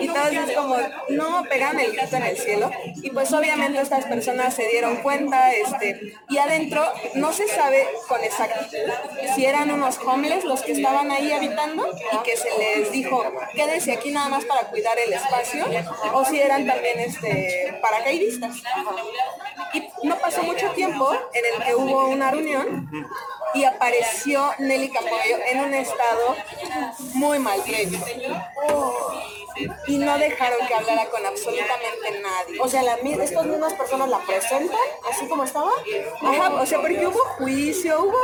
[0.00, 0.76] Y todos es como,
[1.10, 2.70] no, pegan el en el cielo.
[2.96, 6.84] Y pues obviamente estas personas se dieron cuenta, este, y adentro
[7.14, 8.90] no se sabe con exactitud
[9.34, 13.22] si eran unos homeless los que estaban ahí habitando y que se les dijo,
[13.54, 15.66] quédense aquí nada más para cuidar el espacio,
[16.12, 18.56] o si eran también este, paracaidistas.
[19.72, 22.90] Y no pasó mucho tiempo en el que hubo una reunión
[23.54, 26.36] y apareció Nelly Campollo en un estado
[27.14, 27.62] muy mal
[29.86, 32.60] y no dejaron que hablara con absolutamente nadie.
[32.60, 34.78] O sea, la, estas mismas personas la presentan
[35.10, 35.70] así como estaba.
[36.22, 38.18] Ajá, o sea, porque hubo juicio, hubo,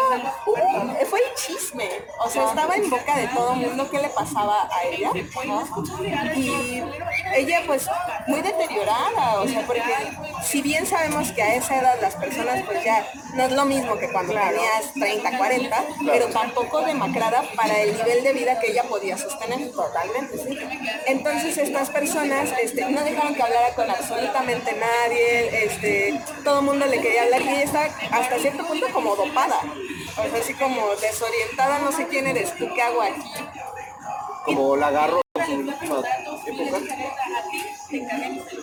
[0.47, 1.89] hubo fue el chisme.
[2.25, 5.11] O sea, estaba en boca de todo el mundo qué le pasaba a ella.
[6.35, 6.83] Y
[7.35, 7.87] ella pues
[8.27, 9.83] muy deteriorada, o sea, porque
[10.45, 13.97] si bien sabemos que a esa edad las personas pues ya no es lo mismo
[13.99, 18.85] que cuando tenías 30, 40, pero tampoco demacrada para el nivel de vida que ella
[18.85, 19.71] podía sostener.
[19.73, 20.59] Totalmente, sí.
[21.07, 26.87] Entonces estas personas este, no dejaron que hablara con absolutamente nadie, este, todo el mundo
[26.87, 29.61] le quería hablar y ella está hasta cierto punto como dopada,
[30.17, 33.23] o sea, así como desorientada, no sé quién eres tú, ¿qué hago aquí?
[34.45, 36.09] Como la agarro en su última época.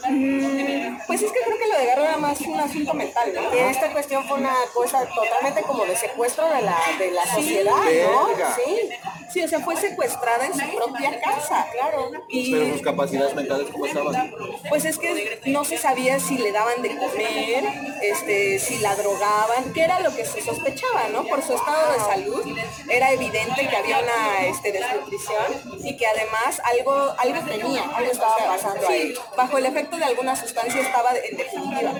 [0.09, 3.55] Mm, Pues es que creo que lo de Garro era más un asunto mental, ¿no?
[3.55, 7.71] Y esta cuestión fue una cosa totalmente como de secuestro de la, de la sociedad,
[7.75, 8.27] ¿no?
[8.27, 8.55] Verga.
[8.55, 8.89] Sí.
[9.31, 12.11] Sí, o sea, fue secuestrada en su propia casa, claro.
[12.29, 14.31] Y Pero sus capacidades mentales, ¿cómo estaban?
[14.69, 17.63] pues es que no se sabía si le daban de comer,
[18.01, 21.23] este, si la drogaban, que era lo que se sospechaba, ¿no?
[21.25, 22.57] Por su estado de salud,
[22.89, 28.37] era evidente que había una este, desnutrición y que además algo, algo tenía, algo estaba
[28.37, 29.13] pasando sí, ahí.
[29.35, 31.91] Bajo el efecto de alguna sustancia estaba en definitiva.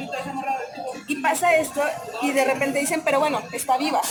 [1.07, 1.81] Y pasa esto
[2.21, 4.01] y de repente dicen, pero bueno, está viva.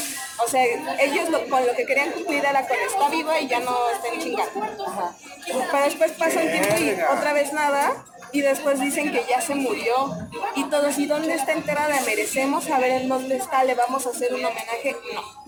[0.45, 0.63] O sea,
[1.01, 4.21] ellos lo- con lo que querían cumplir era con está viva y ya no estén
[4.21, 4.67] chingando.
[5.71, 8.05] Pero después pasa un tiempo y otra vez nada.
[8.35, 10.17] Y después dicen que ya se murió.
[10.57, 12.01] Y todos, ¿y dónde está enterrada?
[12.07, 14.97] Merecemos saber en dónde está, le vamos a hacer un homenaje.
[15.15, 15.42] No.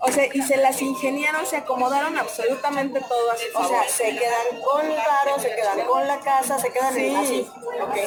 [0.00, 4.84] O sea, y se las ingeniaron, se acomodaron absolutamente su O sea, se quedan con
[4.84, 7.48] el varo, se quedan con la casa, se quedan en así.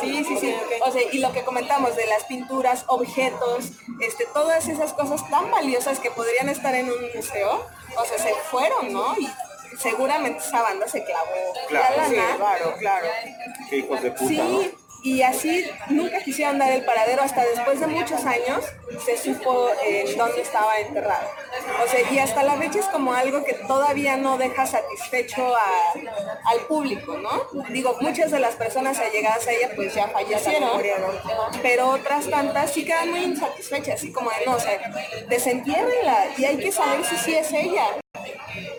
[0.01, 0.55] Sí, sí, sí.
[0.81, 3.71] O sea, y lo que comentamos de las pinturas, objetos,
[4.01, 7.65] este, todas esas cosas tan valiosas que podrían estar en un museo,
[7.97, 9.15] o sea, se fueron, ¿no?
[9.17, 9.29] Y
[9.77, 13.07] seguramente esa banda se clavó Claro, la Sí, claro, claro.
[13.69, 14.84] Qué hijos de puta, Sí, ¿no?
[15.05, 18.65] Y así nunca quisieron dar el paradero hasta después de muchos años
[19.05, 21.27] se supo en dónde estaba enterrado.
[21.83, 25.93] O sea, y hasta la fecha es como algo que todavía no deja satisfecho a-
[26.51, 27.43] al público, ¿no?
[27.69, 30.81] Digo, muchas de las personas allegadas a ella pues ya fallecieron,
[31.61, 34.79] pero otras tantas sí quedan muy insatisfechas, así como de, no, o sea,
[35.29, 37.85] desentiérrenla y hay que saber si sí es ella.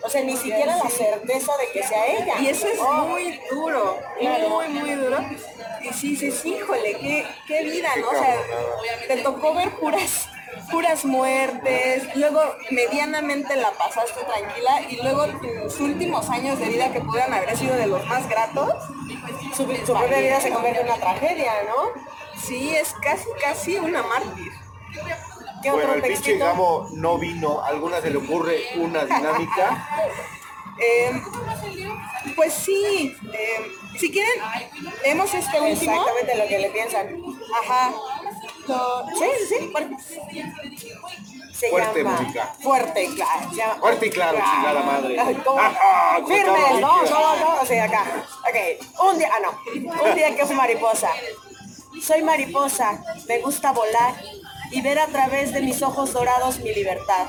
[0.07, 2.35] O sea, ni siquiera la certeza de que sea ella.
[2.39, 5.17] Y eso es Oh, muy duro, muy, muy duro.
[5.81, 8.07] Y sí dices, híjole, qué, qué vida, ¿no?
[8.07, 8.37] O sea,
[9.05, 10.29] te tocó ver puras,
[10.71, 12.41] puras muertes, luego
[12.71, 17.75] medianamente la pasaste tranquila y luego tus últimos años de vida que pudieran haber sido
[17.75, 18.69] de los más gratos.
[19.57, 22.01] su, su propia vida se convierte en una tragedia, ¿no?
[22.41, 24.53] Sí, es casi, casi una mártir.
[25.63, 26.37] ¿Qué Bueno, otro el pinche?
[26.37, 27.61] Gamo no vino.
[27.63, 29.87] ¿Alguna se le ocurre una dinámica?
[30.79, 31.11] Eh,
[32.35, 34.43] pues sí, eh, si quieren,
[35.01, 35.91] leemos este último.
[35.91, 37.07] Exactamente lo que le piensan.
[37.63, 37.93] Ajá.
[39.17, 39.73] Sí, sí, sí.
[41.51, 42.53] Se Fuerte llama música.
[42.61, 43.49] Fuerte, claro.
[43.49, 45.19] se llama- Fuerte y claro, chingada madre.
[45.19, 45.59] Ay, ¿cómo?
[45.59, 48.05] Ajá, como Firmes, no, no, no, o sea, acá.
[48.47, 50.03] Ok, un día, ah, no.
[50.09, 51.09] Un día que fui mariposa.
[52.03, 54.13] Soy mariposa, me gusta volar
[54.71, 57.27] y ver a través de mis ojos dorados mi libertad.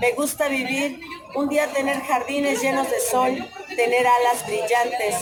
[0.00, 1.00] Me gusta vivir,
[1.34, 5.16] un día tener jardines llenos de sol, tener alas brillantes,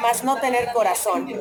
[0.00, 1.32] mas no tener corazón.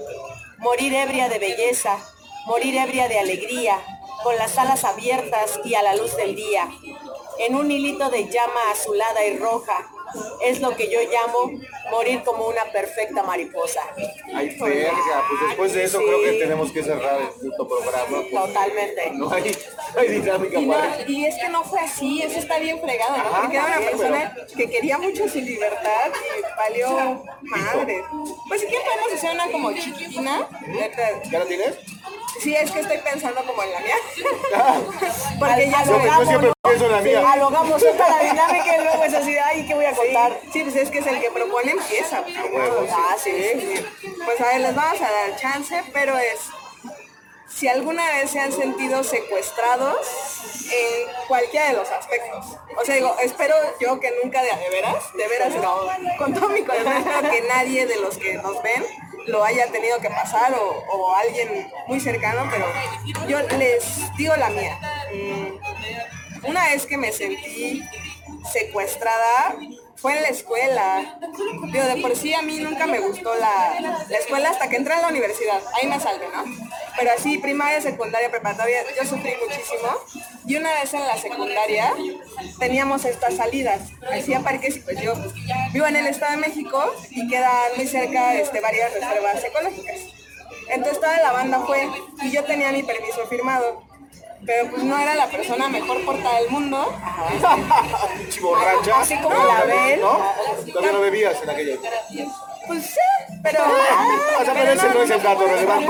[0.60, 1.98] Morir ebria de belleza,
[2.46, 3.80] morir ebria de alegría,
[4.24, 6.70] con las alas abiertas y a la luz del día.
[7.40, 9.88] En un hilito de llama azulada y roja,
[10.42, 11.52] es lo que yo llamo
[11.92, 13.82] morir como una perfecta mariposa.
[14.34, 14.94] Ay, verga.
[15.30, 16.06] Pues después de eso Sí.
[16.06, 18.06] creo que tenemos que cerrar el puto programa.
[18.10, 19.12] porque Totalmente.
[19.12, 19.56] No hay,
[19.94, 22.80] no hay dinámica Y, no, para y es que no fue así, eso está bien
[22.82, 23.24] fregado, ¿no?
[23.24, 28.04] Ajá, Porque era una sí, persona que quería mucho su libertad y valió madre.
[28.48, 30.48] Pues si quieren podemos hacer una como chiquitina.
[31.32, 31.76] ¿Ya la tienes?
[32.42, 33.96] Sí, es que estoy pensando como en la mía.
[35.40, 37.32] Porque ya Al- yo, siempre pienso en la mía.
[37.32, 40.40] Alogamos toda la dinámica y luego es así, ay, ¿qué voy a contar?
[40.54, 42.24] Sí, pues es que es el que propone empieza.
[42.24, 42.90] pues.
[42.92, 44.12] Ah, sí, sí.
[44.26, 46.40] Pues a ver, les vamos a dar chance, pero es
[47.48, 50.06] si alguna vez se han sentido secuestrados
[50.72, 52.46] en cualquiera de los aspectos.
[52.78, 56.50] O sea, digo, espero yo que nunca de, de veras, de veras, no, con todo
[56.50, 58.84] mi corazón espero que nadie de los que nos ven
[59.28, 62.66] lo haya tenido que pasar o, o alguien muy cercano, pero
[63.28, 64.78] yo les digo la mía.
[65.14, 67.82] Mm, Una vez que me sentí
[68.52, 69.56] secuestrada
[69.96, 71.18] fue en la escuela.
[71.72, 73.80] Digo, de por sí a mí nunca me gustó la,
[74.10, 75.62] la escuela hasta que entré a la universidad.
[75.74, 76.44] Ahí me salvé, ¿no?
[76.98, 79.90] Pero así, primaria, secundaria, preparatoria, yo sufrí muchísimo.
[80.46, 81.94] Y una vez en la secundaria
[82.60, 83.82] teníamos estas salidas.
[84.12, 85.14] Hacía parques y pues yo
[85.74, 90.00] vivo en el Estado de México y quedan muy cerca este, varias reservas ecológicas.
[90.70, 91.88] Entonces toda la banda fue
[92.24, 93.84] y yo tenía mi permiso firmado.
[94.46, 96.94] Pero pues no era la persona mejor portada del mundo.
[98.18, 99.00] Pinche borracha.
[99.02, 100.02] Así como la ven.
[100.02, 100.20] ¿No?
[100.72, 101.90] Todavía no bebías en aquella época.
[102.68, 103.64] Pues sí, pero...
[103.64, 105.88] O sea, pero ese no es el dato relevante.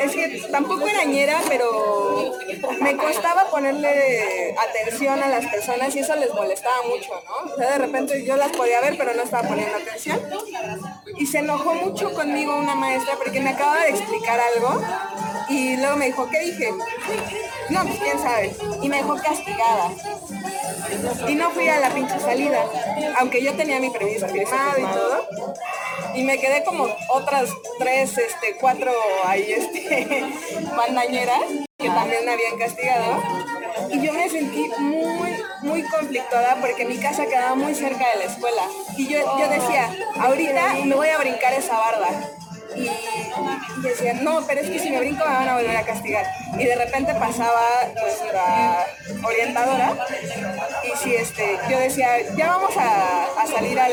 [0.00, 2.38] Es que tampoco era ñera, pero
[2.80, 7.52] me costaba ponerle atención a las personas y eso les molestaba mucho, ¿no?
[7.52, 10.20] O sea, de repente yo las podía ver, pero no estaba poniendo atención.
[11.16, 14.80] Y se enojó mucho conmigo una maestra porque me acababa de explicar algo
[15.50, 16.72] y luego me dijo, ¿qué dije?
[17.70, 18.54] No, pues quién sabe.
[18.82, 19.90] Y me dejó castigada.
[21.28, 22.64] Y no fui a la pinche salida,
[23.18, 25.26] aunque yo tenía mi permiso firmado y todo.
[26.14, 28.92] y me quedé como otras tres, este, cuatro
[29.24, 30.24] ahí, este,
[30.76, 31.42] bandañeras
[31.78, 33.20] que también me habían castigado.
[33.90, 38.24] Y yo me sentí muy, muy conflictuada porque mi casa quedaba muy cerca de la
[38.24, 38.62] escuela.
[38.96, 42.38] Y yo, yo decía, ahorita me voy a brincar esa barda
[42.76, 42.88] y,
[43.78, 46.26] y decían, no, pero es que si me brinco me van a volver a castigar.
[46.58, 47.62] Y de repente pasaba
[47.94, 48.86] nuestra
[49.22, 49.96] orientadora
[50.82, 53.92] y si este, yo decía, ya vamos a, a salir al,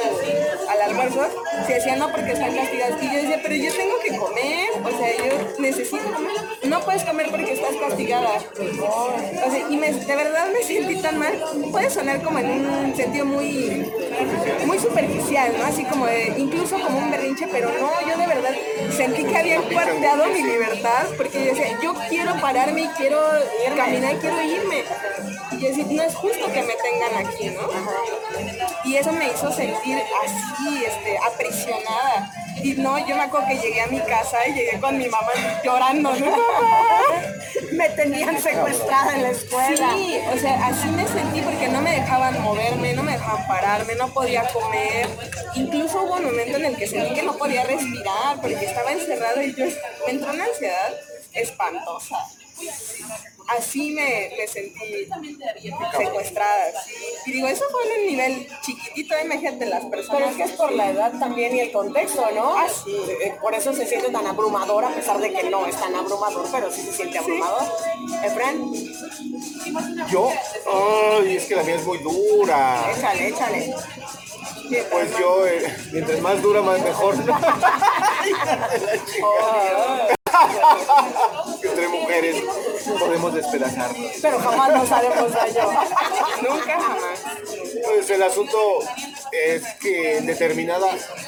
[0.70, 1.28] al almuerzo,
[1.66, 3.02] se decía, no, porque están castigados.
[3.02, 6.32] Y yo decía, pero yo tengo que comer, o sea, yo necesito comer.
[6.64, 8.40] No puedes comer porque estás castigada.
[8.60, 11.34] O y me, de verdad me sentí tan mal.
[11.72, 13.92] Puede sonar como en un sentido muy,
[14.66, 15.66] muy superficial, ¿no?
[15.66, 18.52] Así como de, incluso como un berrinche, pero no, yo de verdad
[18.92, 23.22] sentí que habían cuarteado mi libertad porque yo decía, yo quiero pararme y quiero
[23.76, 24.84] caminar y quiero irme.
[25.52, 27.62] Y decía, no es justo que me tengan aquí, ¿no?
[28.86, 32.32] Y eso me hizo sentir así, este, aprisionada.
[32.68, 35.32] Y no, yo me acuerdo que llegué a mi casa y llegué con mi mamá
[35.64, 36.36] llorando, ¿no?
[37.72, 39.94] Me tenían secuestrada en la escuela.
[39.96, 43.96] Sí, o sea, así me sentí porque no me dejaban moverme, no me dejaban pararme,
[43.96, 45.08] no podía comer.
[45.56, 49.42] Incluso hubo un momento en el que sentí que no podía respirar porque estaba encerrado
[49.42, 49.66] y yo
[50.06, 50.94] me entró una ansiedad
[51.34, 52.18] espantosa.
[53.48, 55.08] Así me, me sentí
[55.98, 56.72] secuestrada.
[57.26, 60.32] Y digo, eso fue en un nivel chiquitito, imagínate las Pero personas.
[60.32, 62.58] es que es por la edad también y el contexto, ¿no?
[62.58, 62.92] Ah, sí.
[63.22, 66.46] Eh, Por eso se siente tan abrumador, a pesar de que no es tan abrumador,
[66.52, 67.64] pero sí se siente abrumador.
[68.24, 68.74] Efren,
[70.12, 70.30] Yo,
[71.22, 72.92] ay, es que la mía es muy dura.
[72.98, 73.74] échale, échale.
[74.92, 77.16] Pues yo, eh, mientras más dura, más mejor.
[81.64, 82.44] Entre mujeres
[83.00, 84.12] podemos despedazarnos.
[84.22, 85.62] Pero jamás nos haremos daño.
[86.42, 87.20] Nunca jamás.
[87.86, 88.58] Pues el asunto
[89.32, 90.88] es que en determinada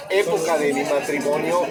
[0.10, 1.66] época de mi matrimonio,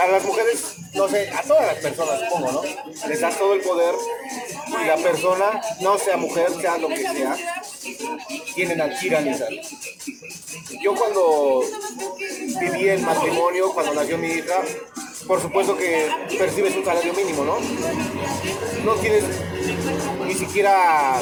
[0.00, 2.62] a las mujeres, no sé, a todas las personas supongo, ¿no?
[3.08, 3.94] Les das todo el poder
[4.68, 7.36] y la persona, no sea mujer, sea lo que sea,
[8.54, 9.48] tienen a tiranizar.
[10.82, 11.62] Yo cuando
[12.60, 14.62] viví el matrimonio, cuando nació mi hija,
[15.26, 16.08] por supuesto que
[16.38, 17.58] percibes un salario mínimo, ¿no?
[18.84, 19.24] No tienes
[20.26, 21.20] ni siquiera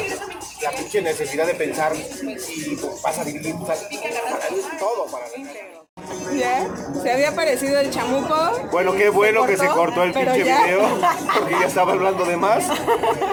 [0.62, 3.78] la pinche necesidad de pensar y vas a dividir para
[4.78, 5.26] todo para
[6.32, 6.66] ¿Ya?
[7.02, 8.34] ¿Se había aparecido el chamuco?
[8.72, 10.64] Bueno, qué bueno que se cortó el pinche ya.
[10.64, 10.80] video,
[11.38, 12.64] porque ya estaba hablando de más.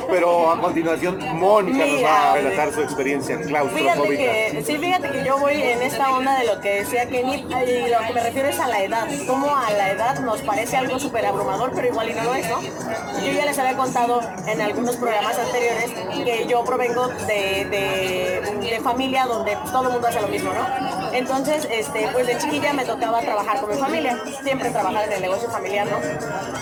[0.09, 4.23] Pero a continuación, Mónica nos va a relatar su experiencia Fíjate claustrofóbica.
[4.23, 7.89] que, sí, fíjate que yo voy en esta onda de lo que decía Kenny, y
[7.89, 10.99] lo que me refiero es a la edad, como a la edad nos parece algo
[10.99, 12.61] súper abrumador, pero igual y no lo es, ¿no?
[12.61, 15.91] Yo ya les había contado en algunos programas anteriores
[16.23, 21.11] que yo provengo de, de, de familia donde todo el mundo hace lo mismo, ¿no?
[21.13, 25.21] Entonces, este, pues de chiquilla me tocaba trabajar con mi familia, siempre trabajar en el
[25.21, 25.97] negocio familiar, ¿no?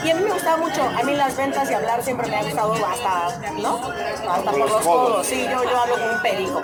[0.06, 2.44] Y a mí me gustaba mucho, a mí las ventas y hablar siempre me ha
[2.44, 3.82] gustado hasta, ¿no?
[4.30, 6.62] Hasta por los codos, sí, yo, yo hablo como un perico.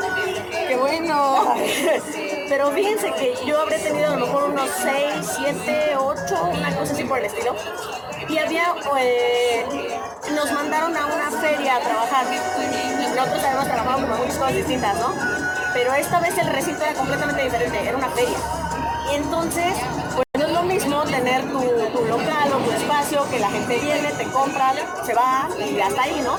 [0.67, 1.55] ¡Qué bueno!
[2.49, 6.93] Pero fíjense que yo habré tenido a lo mejor unos 6, 7, 8, una cosa
[6.93, 7.55] así por el estilo.
[8.29, 9.65] Y había, eh,
[10.33, 12.25] nos mandaron a una feria a trabajar.
[13.15, 15.13] Nosotros habíamos trabajado con muchas cosas distintas, ¿no?
[15.73, 18.37] Pero esta vez el recinto era completamente diferente, era una feria.
[19.13, 19.73] Entonces,
[20.13, 23.77] pues no es lo mismo tener tu, tu local o tu espacio, que la gente
[23.79, 24.73] viene, te compra,
[25.05, 26.37] se va y hasta ahí, ¿no?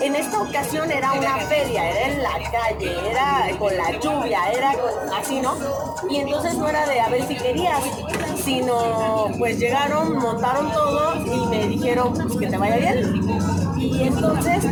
[0.00, 4.74] En esta ocasión era una feria, era en la calle, era con la lluvia, era
[5.16, 5.56] así, ¿no?
[6.08, 7.80] Y entonces no era de a ver si querías,
[8.44, 13.22] sino pues llegaron, montaron todo y me dijeron pues, que te vaya bien.
[13.78, 14.64] Y entonces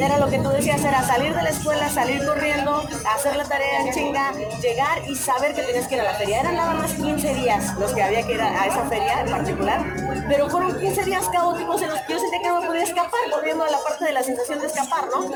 [0.00, 2.84] era lo que tú decías, era salir de la escuela, salir corriendo,
[3.14, 6.40] hacer la tarea en chinga, llegar y saber que tenías que ir a la feria.
[6.40, 9.84] Eran nada más 15 días los que había que ir a esa feria en particular,
[10.28, 13.20] pero fueron 15 días caóticos en los que yo sentía que no me podía escapar,
[13.30, 15.28] volviendo a la parte de la sensación de escapar, ¿no?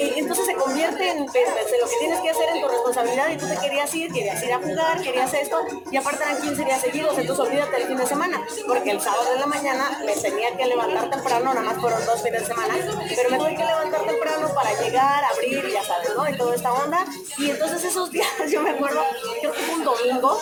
[0.00, 3.48] Y entonces se convierte en lo que tienes que hacer en tu responsabilidad y tú
[3.48, 5.58] te querías ir, querías ir a jugar, querías esto,
[5.90, 9.32] y aparte eran 15 días seguidos, entonces olvídate el fin de semana, porque el sábado
[9.32, 12.74] de la mañana me tenía que levantar temprano, nada más fueron dos fines de semana,
[13.16, 16.28] pero me tuve que levantar temprano para llegar, abrir, ya sabes, ¿no?
[16.28, 17.04] Y toda esta onda.
[17.38, 19.02] Y entonces esos días, yo me acuerdo,
[19.40, 20.40] creo que fue un domingo,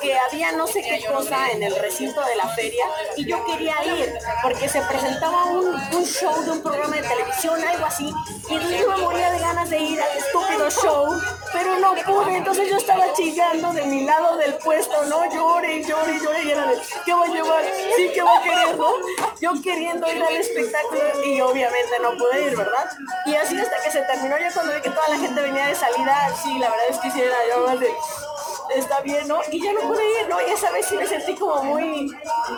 [0.00, 2.84] que había no sé qué cosa en el recinto de la feria
[3.16, 7.62] y yo quería ir porque se presentaba un, un show de un programa de televisión,
[7.62, 8.12] algo así.
[8.48, 11.20] Y entonces yo me moría de ganas de ir al estúpido show,
[11.52, 12.36] pero no pude.
[12.36, 16.42] Entonces yo estaba chillando de mi lado del puesto, no llore, llore, llore.
[16.44, 17.64] Y era de, ¿qué voy a llevar?
[17.96, 18.64] Sí, ¿qué voy a?
[19.40, 22.83] Yo queriendo ir al espectáculo y obviamente no pude ir, ¿verdad?
[23.26, 25.74] Y así hasta que se terminó, yo cuando vi que toda la gente venía de
[25.74, 27.90] salida, sí, la verdad es que sí era yo más de
[28.74, 29.40] está bien, ¿no?
[29.50, 30.40] Y ya no pude ir, ¿no?
[30.40, 32.10] Y esa vez sí me sentí como muy,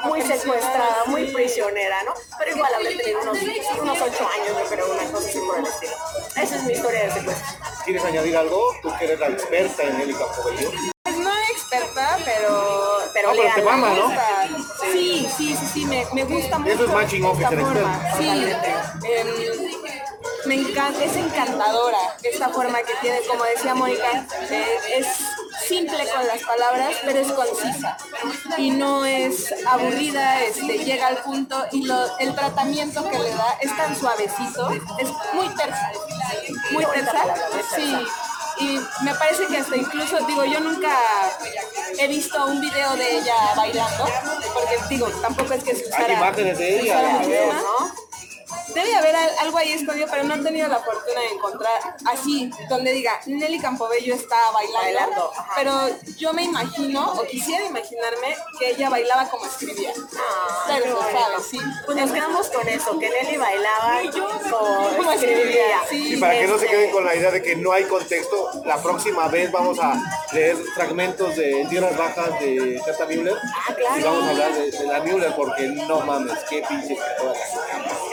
[0.05, 2.15] muy secuestrada, muy prisionera, ¿no?
[2.39, 3.39] Pero igual habré tenido unos,
[3.81, 5.93] unos ocho años, yo creo, una cosa así por el estilo.
[6.37, 7.57] Esa es mi historia de secuestro.
[7.85, 8.62] ¿Quieres añadir algo?
[8.83, 10.71] Tú que eres la experta en Nelly Campobello.
[11.03, 12.98] Pues no experta, pero...
[13.13, 14.11] Pero No, pero te mama, ¿no?
[14.92, 16.73] Sí, sí, sí, sí, me, me gusta mucho.
[16.73, 17.94] Eso es más chingón que esta ser forma.
[17.94, 18.19] experto.
[19.03, 19.29] Sí, em,
[20.47, 25.07] me encanta, es encantadora esta forma que tiene, como decía Mónica, eh, es
[25.69, 27.97] simple con las palabras, pero es concisa
[28.57, 33.59] y no es aburrida, este, llega al punto y lo- el tratamiento que le da
[33.61, 35.90] es tan suavecito, es muy tersa,
[36.73, 37.25] muy tersa,
[37.75, 37.97] sí.
[38.59, 40.88] Y me parece que hasta incluso, digo, yo nunca
[41.99, 44.05] he visto un video de ella bailando,
[44.55, 46.99] porque digo, tampoco es que se usara, Hay imágenes de se ella.
[46.99, 47.53] usara ya veo.
[48.77, 52.50] Debe haber al- algo ahí escondido, pero no he tenido la fortuna de encontrar así,
[52.68, 55.72] donde diga, Nelly Campobello está bailando, pero
[56.18, 59.92] yo me imagino, o quisiera imaginarme, que ella bailaba como escribía.
[60.66, 61.58] Pero sabe, sí.
[61.87, 64.00] Pues nos quedamos con eso, que Nelly bailaba
[64.50, 66.14] Como como escribía, sí.
[66.14, 68.50] Y para que no se Este, queden con la idea de que no hay contexto,
[68.66, 69.94] la próxima vez vamos a
[70.33, 73.37] leer fragmentos de Tierras Bajas de Tata Müller.
[73.66, 73.98] Ah, claro.
[73.98, 76.98] Y vamos a hablar de, de la Müller porque no mames, qué pinche.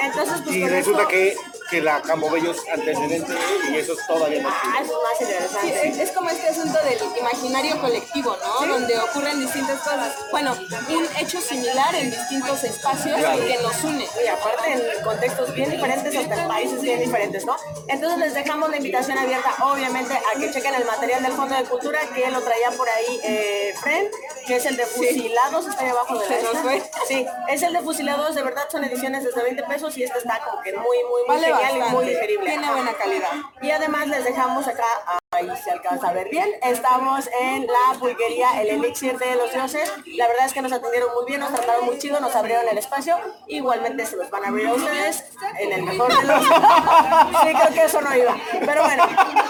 [0.02, 1.36] Entonces, pues Y resulta que,
[1.70, 3.34] que la Campobello es antecedente
[3.72, 5.88] y eso es todavía más Ah, es más Sí, interesante.
[5.90, 8.68] es, es como este asunto del imaginario colectivo, ¿no?
[8.68, 10.14] Donde ocurren distintas cosas.
[10.32, 10.56] Bueno,
[10.90, 13.44] un hecho similar en distintos espacios Claro.
[13.46, 14.06] que nos une.
[14.24, 17.56] Y aparte en contextos bien diferentes, hasta en países bien diferentes, ¿no?
[17.88, 21.64] Entonces les dejamos la invitación abierta, obviamente, a que chequen el material del Fondo de
[21.64, 24.10] Cultura, que lo traía por ahí eh, Fren,
[24.46, 26.84] que es el de Fusilados, está ahí abajo de la fue.
[27.08, 30.40] Sí, es el de Fusilados, de verdad son ediciones desde 20 pesos y este está
[30.44, 32.50] como que muy, muy, muy Vale genial y muy digerible.
[32.50, 33.32] Tiene buena calidad.
[33.62, 34.86] Y además les dejamos acá,
[35.34, 39.92] ahí se alcanza a ver bien, estamos en la pulquería El Elixir de los Dioses.
[40.16, 42.78] La verdad es que nos atendieron muy bien, nos trataron muy chido, nos abrieron el
[42.78, 43.18] espacio.
[43.48, 45.26] Igualmente se los van a abrir a ustedes
[45.60, 46.44] en el mejor de los...
[47.44, 48.36] Sí, creo que eso no iba.
[48.66, 49.08] Pero bueno,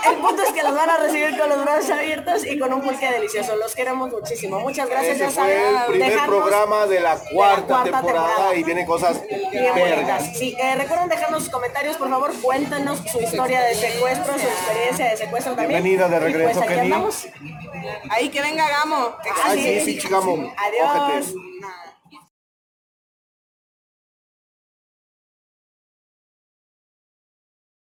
[0.10, 2.82] el punto es que los van a recibir con los brazos abiertos y con un
[2.82, 3.56] pulque delicioso.
[3.56, 4.60] Los queremos muchísimo.
[4.60, 5.16] Muchas gracias.
[5.20, 8.56] Ese ya fue el primer dejarnos- programa de la cuarta, cuarta temporada, temporada.
[8.56, 10.38] y vienen cosas vergas.
[10.38, 15.10] Sí, eh, recuerden dejarnos sus comentarios, por favor, cuéntenos su historia de secuestro, su experiencia
[15.10, 15.73] de secuestro también.
[15.74, 16.94] Bienvenida de Y regreso, pues aquí Kenny.
[18.12, 19.16] Ahí que venga Gamo.
[19.44, 20.52] Ay, sí, sí, chingamos.
[20.56, 21.34] Adiós.